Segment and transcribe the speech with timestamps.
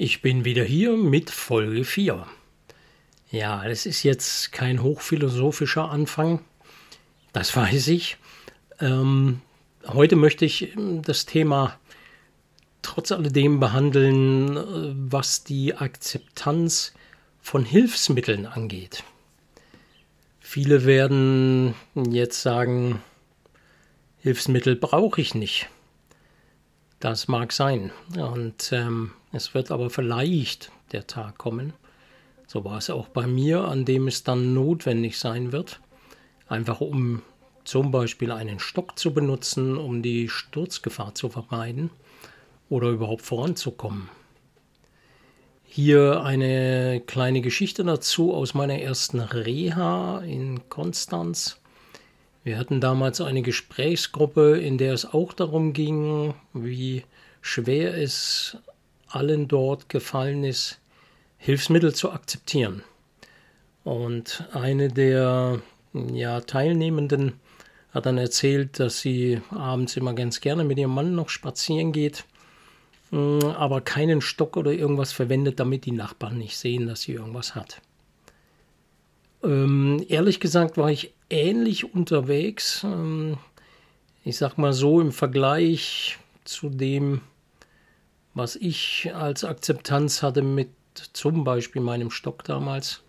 [0.00, 2.26] ich bin wieder hier mit Folge 4.
[3.30, 6.40] Ja, das ist jetzt kein hochphilosophischer Anfang,
[7.34, 8.16] das weiß ich.
[8.80, 9.42] Ähm,
[9.86, 11.78] heute möchte ich das Thema
[12.80, 16.94] trotz alledem behandeln, äh, was die Akzeptanz
[17.42, 19.04] von Hilfsmitteln angeht.
[20.40, 23.02] Viele werden jetzt sagen,
[24.20, 25.68] Hilfsmittel brauche ich nicht.
[27.00, 27.90] Das mag sein.
[28.16, 31.72] Und ähm, es wird aber vielleicht der Tag kommen,
[32.46, 35.80] so war es auch bei mir, an dem es dann notwendig sein wird,
[36.48, 37.22] einfach um
[37.62, 41.90] zum Beispiel einen Stock zu benutzen, um die Sturzgefahr zu vermeiden
[42.68, 44.08] oder überhaupt voranzukommen.
[45.62, 51.59] Hier eine kleine Geschichte dazu aus meiner ersten Reha in Konstanz.
[52.42, 57.04] Wir hatten damals eine Gesprächsgruppe, in der es auch darum ging, wie
[57.42, 58.56] schwer es
[59.08, 60.80] allen dort gefallen ist,
[61.36, 62.82] Hilfsmittel zu akzeptieren.
[63.84, 65.60] Und eine der
[65.92, 67.34] ja, Teilnehmenden
[67.92, 72.24] hat dann erzählt, dass sie abends immer ganz gerne mit ihrem Mann noch spazieren geht,
[73.10, 77.54] mm, aber keinen Stock oder irgendwas verwendet, damit die Nachbarn nicht sehen, dass sie irgendwas
[77.54, 77.80] hat.
[79.42, 82.84] Ähm, ehrlich gesagt war ich ähnlich unterwegs.
[82.84, 83.38] Ähm,
[84.24, 87.22] ich sag mal so im Vergleich zu dem,
[88.34, 90.68] was ich als Akzeptanz hatte mit
[91.12, 93.02] zum Beispiel meinem Stock damals,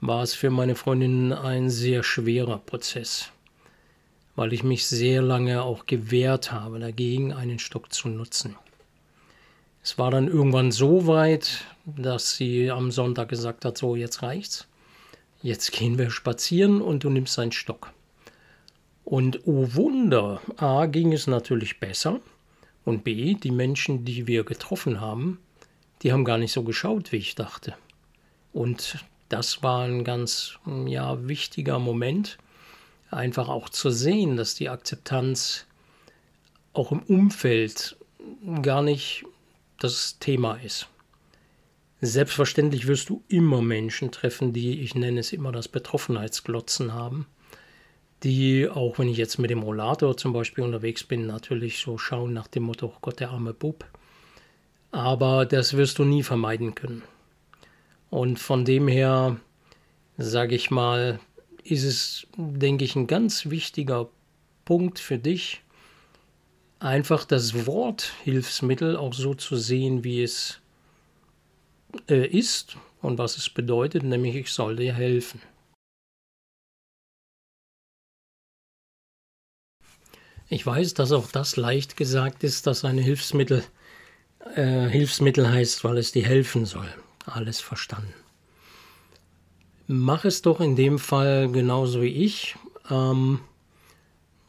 [0.00, 3.30] war es für meine Freundin ein sehr schwerer Prozess,
[4.34, 8.56] weil ich mich sehr lange auch gewehrt habe dagegen, einen Stock zu nutzen.
[9.82, 14.66] Es war dann irgendwann so weit, dass sie am Sonntag gesagt hat, so jetzt reicht's.
[15.42, 17.92] Jetzt gehen wir spazieren und du nimmst einen Stock.
[19.04, 22.20] Und oh Wunder, A ging es natürlich besser
[22.84, 25.38] und B, die Menschen, die wir getroffen haben,
[26.02, 27.74] die haben gar nicht so geschaut, wie ich dachte.
[28.52, 32.38] Und das war ein ganz ja, wichtiger Moment,
[33.10, 35.66] einfach auch zu sehen, dass die Akzeptanz
[36.72, 37.96] auch im Umfeld
[38.62, 39.24] gar nicht
[39.78, 40.86] das Thema ist.
[42.04, 47.28] Selbstverständlich wirst du immer Menschen treffen, die, ich nenne es immer das Betroffenheitsglotzen haben,
[48.24, 52.32] die, auch wenn ich jetzt mit dem Rollator zum Beispiel unterwegs bin, natürlich so schauen
[52.32, 53.84] nach dem Motto, oh Gott, der arme Bub.
[54.90, 57.02] Aber das wirst du nie vermeiden können.
[58.10, 59.36] Und von dem her,
[60.18, 61.20] sage ich mal,
[61.62, 64.08] ist es, denke ich, ein ganz wichtiger
[64.64, 65.62] Punkt für dich,
[66.80, 70.61] einfach das Wort Hilfsmittel auch so zu sehen, wie es
[72.08, 75.40] äh, ist und was es bedeutet, nämlich ich soll dir helfen.
[80.48, 83.64] Ich weiß, dass auch das leicht gesagt ist, dass ein Hilfsmittel
[84.54, 86.88] äh, Hilfsmittel heißt, weil es dir helfen soll.
[87.26, 88.12] Alles verstanden.
[89.86, 92.56] Mach es doch in dem Fall genauso wie ich.
[92.90, 93.40] Ähm,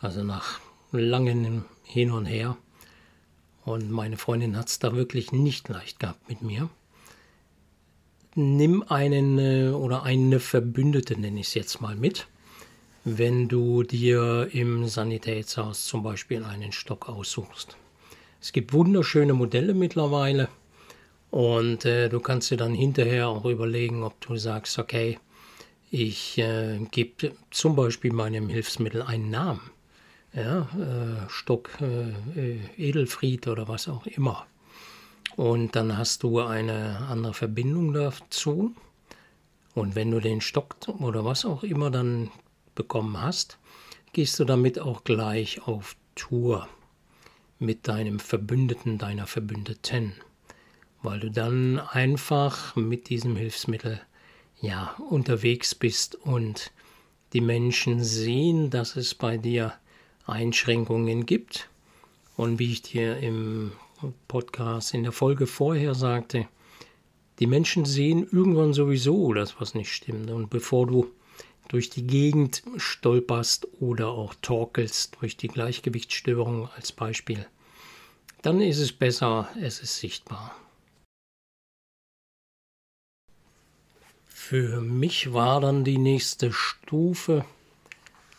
[0.00, 0.60] also nach
[0.90, 2.56] langem Hin und Her.
[3.64, 6.68] Und meine Freundin hat es da wirklich nicht leicht gehabt mit mir
[8.34, 12.26] nimm einen äh, oder eine Verbündete, nenne ich es jetzt mal mit,
[13.04, 17.76] wenn du dir im Sanitätshaus zum Beispiel einen Stock aussuchst.
[18.40, 20.48] Es gibt wunderschöne Modelle mittlerweile
[21.30, 25.18] und äh, du kannst dir dann hinterher auch überlegen, ob du sagst, okay,
[25.90, 29.70] ich äh, gebe zum Beispiel meinem Hilfsmittel einen Namen.
[30.34, 32.08] Ja, äh, Stock, äh,
[32.40, 34.46] äh, Edelfried oder was auch immer.
[35.36, 38.74] Und dann hast du eine andere Verbindung dazu.
[39.74, 42.30] Und wenn du den Stock oder was auch immer dann
[42.74, 43.58] bekommen hast,
[44.12, 46.68] gehst du damit auch gleich auf Tour
[47.58, 50.14] mit deinem Verbündeten, deiner Verbündeten.
[51.02, 54.00] Weil du dann einfach mit diesem Hilfsmittel
[54.60, 56.70] ja unterwegs bist und
[57.32, 59.72] die Menschen sehen, dass es bei dir
[60.26, 61.68] Einschränkungen gibt.
[62.36, 63.72] Und wie ich dir im
[64.28, 66.48] Podcast in der Folge vorher sagte,
[67.38, 70.30] die Menschen sehen irgendwann sowieso das, was nicht stimmt.
[70.30, 71.10] Und bevor du
[71.68, 77.46] durch die Gegend stolperst oder auch torkelst durch die Gleichgewichtsstörung als Beispiel,
[78.42, 80.54] dann ist es besser, es ist sichtbar.
[84.26, 87.44] Für mich war dann die nächste Stufe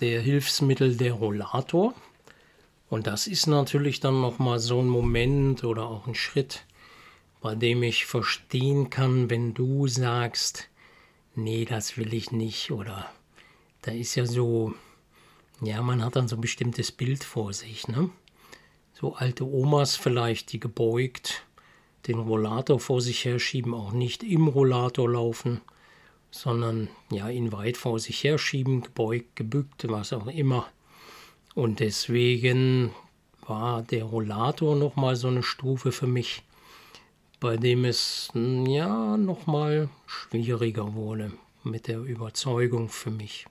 [0.00, 1.94] der Hilfsmittel der Rollator.
[2.88, 6.64] Und das ist natürlich dann nochmal so ein Moment oder auch ein Schritt,
[7.40, 10.68] bei dem ich verstehen kann, wenn du sagst,
[11.34, 13.10] nee, das will ich nicht oder
[13.82, 14.74] da ist ja so,
[15.60, 18.10] ja, man hat dann so ein bestimmtes Bild vor sich, ne?
[18.92, 21.44] So alte Omas vielleicht, die gebeugt
[22.06, 25.60] den Rollator vor sich herschieben, auch nicht im Rollator laufen,
[26.30, 30.66] sondern ja ihn weit vor sich herschieben, gebeugt, gebückt, was auch immer.
[31.54, 32.90] Und deswegen
[33.46, 36.42] war der Rollator nochmal so eine Stufe für mich,
[37.40, 43.46] bei dem es ja nochmal schwieriger wurde mit der Überzeugung für mich.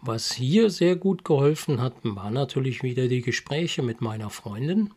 [0.00, 4.92] Was hier sehr gut geholfen hat, war natürlich wieder die Gespräche mit meiner Freundin.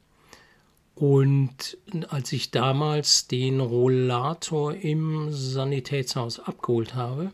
[0.95, 1.77] Und
[2.09, 7.31] als ich damals den Rollator im Sanitätshaus abgeholt habe,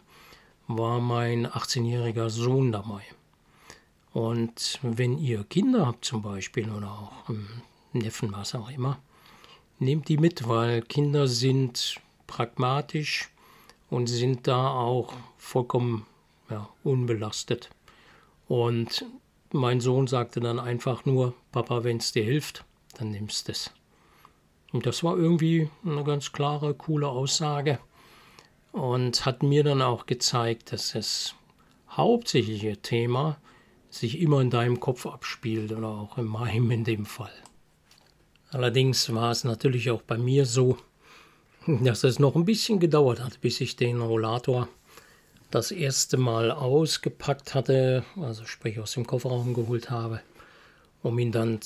[0.68, 3.02] war mein 18-jähriger Sohn dabei.
[4.14, 7.34] Und wenn ihr Kinder habt zum Beispiel oder auch
[7.94, 9.00] Neffen, was auch immer,
[9.80, 11.96] nehmt die mit, weil Kinder sind
[12.28, 13.30] pragmatisch
[13.90, 16.06] und sind da auch vollkommen
[16.50, 17.70] ja, unbelastet.
[18.48, 19.06] Und
[19.52, 22.66] mein Sohn sagte dann einfach nur, Papa, wenn es dir hilft,
[22.98, 23.72] dann nimmst es.
[24.72, 27.80] Und das war irgendwie eine ganz klare, coole Aussage
[28.72, 31.36] und hat mir dann auch gezeigt, dass das
[31.90, 33.38] hauptsächliche Thema
[33.94, 37.34] sich immer in deinem Kopf abspielt oder auch in meinem in dem Fall.
[38.50, 40.78] Allerdings war es natürlich auch bei mir so,
[41.68, 44.68] dass es noch ein bisschen gedauert hat, bis ich den Rollator
[45.52, 50.22] das erste Mal ausgepackt hatte, also sprich aus dem Kofferraum geholt habe,
[51.04, 51.60] um ihn dann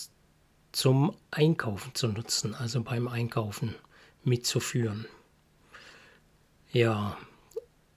[0.73, 3.73] zum Einkaufen zu nutzen, also beim Einkaufen
[4.23, 5.05] mitzuführen.
[6.73, 7.17] Ja,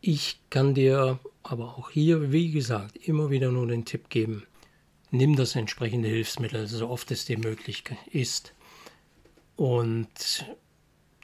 [0.01, 4.45] ich kann dir aber auch hier, wie gesagt, immer wieder nur den Tipp geben,
[5.11, 8.55] nimm das entsprechende Hilfsmittel, so oft es dir möglich ist
[9.57, 10.47] und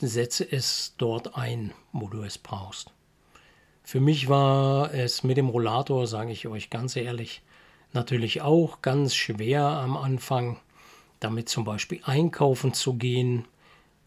[0.00, 2.92] setze es dort ein, wo du es brauchst.
[3.82, 7.42] Für mich war es mit dem Rollator, sage ich euch ganz ehrlich,
[7.92, 10.58] natürlich auch ganz schwer am Anfang,
[11.20, 13.46] damit zum Beispiel einkaufen zu gehen,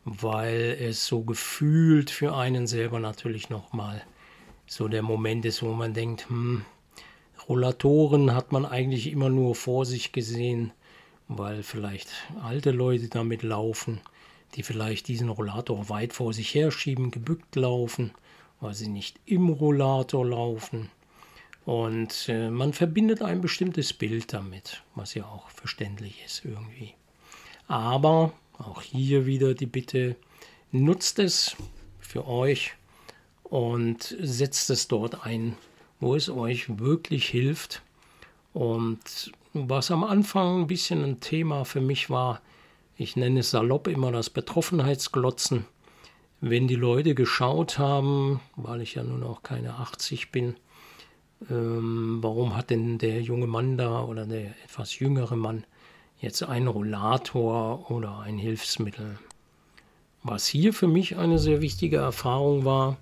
[0.04, 4.04] weil es so gefühlt für einen selber natürlich nochmal
[4.70, 6.64] so der Moment ist, wo man denkt, hm,
[7.48, 10.72] Rollatoren hat man eigentlich immer nur vor sich gesehen,
[11.28, 12.10] weil vielleicht
[12.42, 14.02] alte Leute damit laufen,
[14.56, 18.12] die vielleicht diesen Rollator weit vor sich herschieben, gebückt laufen
[18.60, 20.90] weil sie nicht im Rollator laufen.
[21.66, 26.94] Und äh, man verbindet ein bestimmtes Bild damit, was ja auch verständlich ist irgendwie.
[27.68, 30.16] Aber auch hier wieder die Bitte,
[30.72, 31.56] nutzt es
[32.00, 32.74] für euch
[33.50, 35.56] und setzt es dort ein,
[36.00, 37.82] wo es euch wirklich hilft.
[38.54, 42.42] Und was am Anfang ein bisschen ein Thema für mich war,
[42.98, 45.66] ich nenne es salopp immer das Betroffenheitsglotzen
[46.42, 50.56] wenn die Leute geschaut haben, weil ich ja nun auch keine 80 bin,
[51.50, 55.66] ähm, warum hat denn der junge Mann da oder der etwas jüngere Mann
[56.20, 59.20] jetzt einen Rollator oder ein Hilfsmittel?
[60.24, 62.98] Was hier für mich eine sehr wichtige Erfahrung war,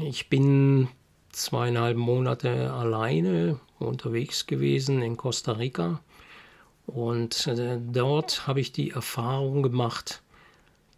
[0.00, 0.88] ich bin
[1.30, 6.00] zweieinhalb Monate alleine unterwegs gewesen in Costa Rica
[6.86, 10.22] und äh, dort habe ich die Erfahrung gemacht,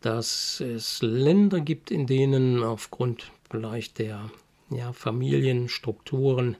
[0.00, 4.30] dass es Länder gibt, in denen aufgrund vielleicht der
[4.70, 6.56] ja, Familienstrukturen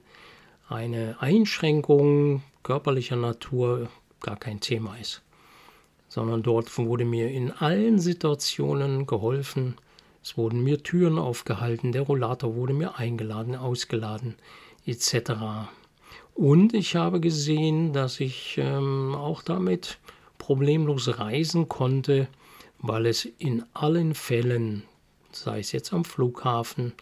[0.69, 5.21] eine Einschränkung körperlicher Natur gar kein Thema ist,
[6.09, 9.75] sondern dort wurde mir in allen Situationen geholfen.
[10.23, 14.35] Es wurden mir Türen aufgehalten, der Rollator wurde mir eingeladen, ausgeladen,
[14.85, 15.31] etc.
[16.33, 19.97] Und ich habe gesehen, dass ich ähm, auch damit
[20.37, 22.27] problemlos reisen konnte,
[22.79, 24.83] weil es in allen Fällen,
[25.31, 26.93] sei es jetzt am Flughafen,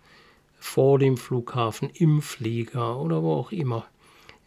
[0.57, 3.85] vor dem Flughafen, im Flieger oder wo auch immer,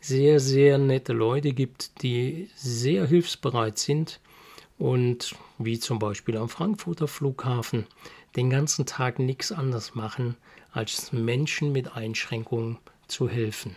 [0.00, 4.20] sehr, sehr nette Leute gibt, die sehr hilfsbereit sind
[4.78, 7.86] und wie zum Beispiel am Frankfurter Flughafen
[8.36, 10.36] den ganzen Tag nichts anderes machen,
[10.72, 13.76] als Menschen mit Einschränkungen zu helfen.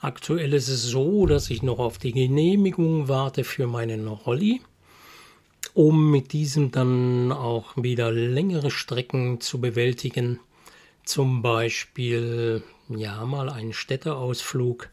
[0.00, 4.60] Aktuell ist es so, dass ich noch auf die Genehmigung warte für meinen Rolli
[5.74, 10.40] um mit diesem dann auch wieder längere Strecken zu bewältigen.
[11.04, 14.90] Zum Beispiel ja mal einen Städteausflug,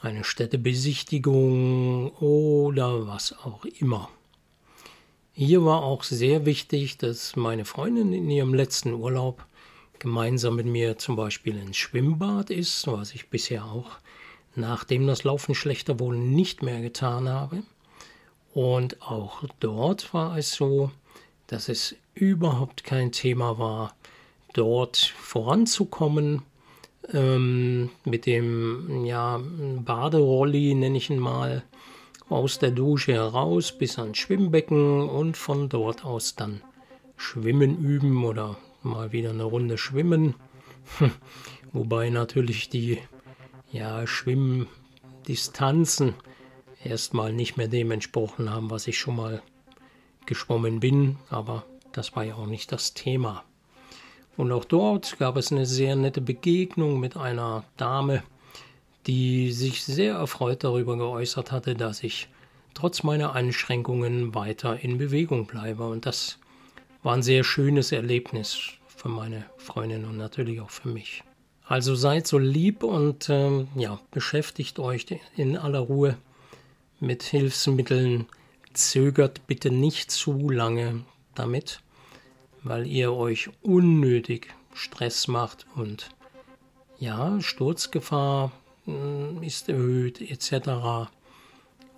[0.00, 4.08] eine Städtebesichtigung oder was auch immer.
[5.36, 9.44] Hier war auch sehr wichtig, dass meine Freundin in ihrem letzten Urlaub
[9.98, 13.90] gemeinsam mit mir zum Beispiel ins Schwimmbad ist, was ich bisher auch,
[14.54, 17.64] nachdem das Laufen schlechter wurde, nicht mehr getan habe.
[18.54, 20.92] Und auch dort war es so,
[21.48, 23.96] dass es überhaupt kein Thema war,
[24.52, 26.42] dort voranzukommen.
[27.12, 29.40] Ähm, mit dem ja,
[29.84, 31.64] Baderolli, nenne ich ihn mal,
[32.28, 36.62] aus der Dusche heraus bis ans Schwimmbecken und von dort aus dann
[37.16, 40.34] Schwimmen üben oder mal wieder eine Runde schwimmen.
[41.72, 42.98] Wobei natürlich die
[43.72, 46.14] ja, Schwimmdistanzen
[46.82, 49.42] erstmal nicht mehr dem entsprochen haben, was ich schon mal
[50.26, 53.44] geschwommen bin, aber das war ja auch nicht das Thema.
[54.36, 58.22] Und auch dort gab es eine sehr nette Begegnung mit einer Dame,
[59.06, 62.28] die sich sehr erfreut darüber geäußert hatte, dass ich
[62.74, 65.86] trotz meiner Einschränkungen weiter in Bewegung bleibe.
[65.86, 66.38] Und das
[67.02, 68.58] war ein sehr schönes Erlebnis
[68.88, 71.22] für meine Freundin und natürlich auch für mich.
[71.66, 75.06] Also seid so lieb und ähm, ja, beschäftigt euch
[75.36, 76.18] in aller Ruhe
[77.00, 78.26] mit Hilfsmitteln.
[78.74, 81.80] Zögert bitte nicht zu lange damit,
[82.62, 86.08] weil ihr euch unnötig Stress macht und
[86.98, 88.50] ja, Sturzgefahr
[89.40, 91.10] ist erhöht etc.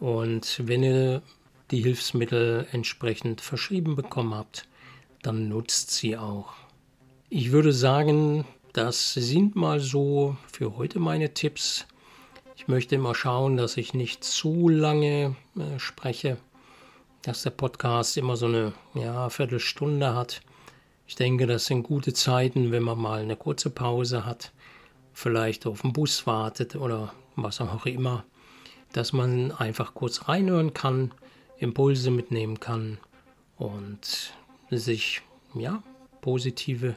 [0.00, 1.22] Und wenn ihr
[1.70, 4.68] die Hilfsmittel entsprechend verschrieben bekommen habt,
[5.22, 6.52] dann nutzt sie auch.
[7.28, 11.86] Ich würde sagen, das sind mal so für heute meine Tipps.
[12.54, 16.36] Ich möchte immer schauen, dass ich nicht zu lange äh, spreche,
[17.22, 20.40] dass der Podcast immer so eine ja, Viertelstunde hat.
[21.08, 24.52] Ich denke, das sind gute Zeiten, wenn man mal eine kurze Pause hat
[25.16, 28.24] vielleicht auf den Bus wartet oder was auch immer,
[28.92, 31.10] dass man einfach kurz reinhören kann,
[31.56, 32.98] Impulse mitnehmen kann
[33.56, 34.34] und
[34.70, 35.22] sich
[35.54, 35.82] ja
[36.20, 36.96] positive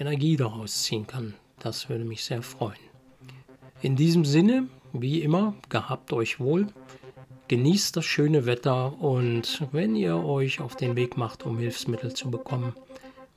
[0.00, 1.34] Energie daraus ziehen kann.
[1.60, 2.80] Das würde mich sehr freuen.
[3.82, 6.66] In diesem Sinne, wie immer, gehabt euch wohl,
[7.46, 12.32] genießt das schöne Wetter und wenn ihr euch auf den Weg macht, um Hilfsmittel zu
[12.32, 12.74] bekommen,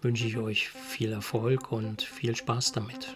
[0.02, 3.16] wünsche ich euch viel Erfolg und viel Spaß damit.